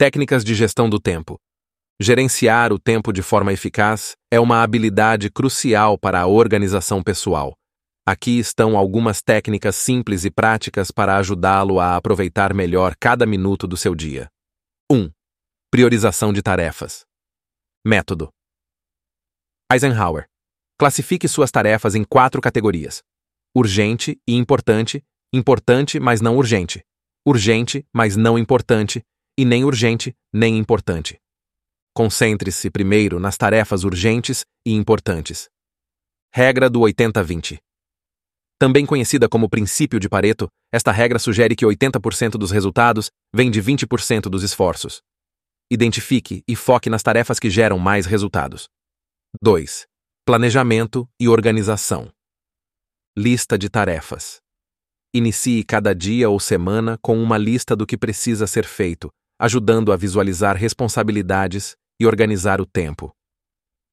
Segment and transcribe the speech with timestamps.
[0.00, 1.38] Técnicas de gestão do tempo.
[2.00, 7.52] Gerenciar o tempo de forma eficaz é uma habilidade crucial para a organização pessoal.
[8.08, 13.76] Aqui estão algumas técnicas simples e práticas para ajudá-lo a aproveitar melhor cada minuto do
[13.76, 14.30] seu dia.
[14.90, 15.10] 1.
[15.70, 17.04] Priorização de tarefas.
[17.86, 18.30] Método.
[19.70, 20.24] Eisenhower.
[20.78, 23.02] Classifique suas tarefas em quatro categorias:
[23.54, 26.82] urgente e importante, importante, mas não urgente,
[27.26, 29.04] urgente, mas não importante,
[29.40, 31.18] e nem urgente, nem importante.
[31.94, 35.48] Concentre-se primeiro nas tarefas urgentes e importantes.
[36.30, 37.58] Regra do 80-20.
[38.58, 43.62] Também conhecida como princípio de Pareto, esta regra sugere que 80% dos resultados vem de
[43.62, 45.00] 20% dos esforços.
[45.70, 48.68] Identifique e foque nas tarefas que geram mais resultados.
[49.40, 49.86] 2.
[50.26, 52.12] Planejamento e organização.
[53.16, 54.38] Lista de tarefas.
[55.14, 59.96] Inicie cada dia ou semana com uma lista do que precisa ser feito, ajudando a
[59.96, 63.10] visualizar responsabilidades e organizar o tempo.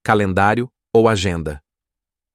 [0.03, 1.61] Calendário ou agenda.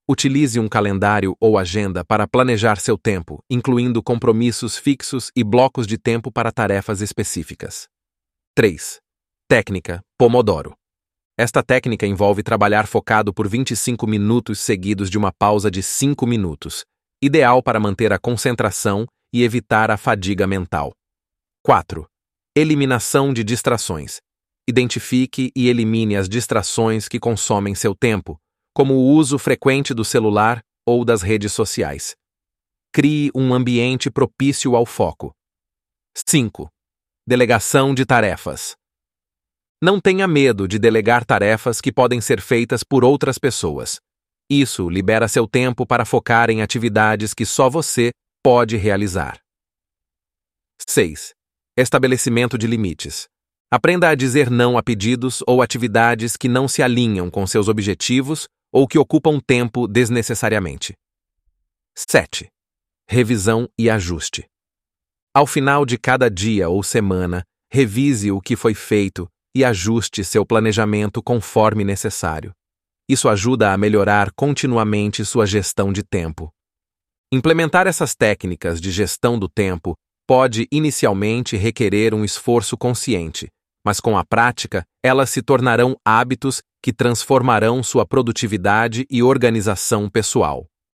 [0.08, 5.98] Utilize um calendário ou agenda para planejar seu tempo, incluindo compromissos fixos e blocos de
[5.98, 7.86] tempo para tarefas específicas.
[8.55, 8.98] 3.
[9.46, 10.74] Técnica Pomodoro.
[11.38, 16.84] Esta técnica envolve trabalhar focado por 25 minutos seguidos de uma pausa de 5 minutos,
[17.22, 20.92] ideal para manter a concentração e evitar a fadiga mental.
[21.62, 22.06] 4.
[22.55, 24.20] Eliminação de distrações.
[24.69, 28.39] Identifique e elimine as distrações que consomem seu tempo,
[28.75, 32.14] como o uso frequente do celular ou das redes sociais.
[32.92, 35.34] Crie um ambiente propício ao foco.
[36.14, 36.69] 5.
[37.27, 38.77] Delegação de tarefas.
[39.83, 43.98] Não tenha medo de delegar tarefas que podem ser feitas por outras pessoas.
[44.50, 48.11] Isso libera seu tempo para focar em atividades que só você
[48.42, 49.41] pode realizar.
[50.86, 51.33] 6.
[51.74, 53.26] Estabelecimento de limites.
[53.70, 58.46] Aprenda a dizer não a pedidos ou atividades que não se alinham com seus objetivos
[58.70, 60.92] ou que ocupam tempo desnecessariamente.
[61.96, 62.48] 7.
[63.08, 64.44] Revisão e ajuste.
[65.34, 70.44] Ao final de cada dia ou semana, revise o que foi feito e ajuste seu
[70.44, 72.52] planejamento conforme necessário.
[73.08, 76.52] Isso ajuda a melhorar continuamente sua gestão de tempo.
[77.32, 79.96] Implementar essas técnicas de gestão do tempo
[80.32, 83.48] pode inicialmente requerer um esforço consciente,
[83.84, 90.64] mas com a prática, elas se tornarão hábitos que transformarão sua produtividade e organização pessoal.